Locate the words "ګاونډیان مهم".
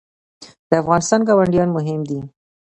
1.27-2.01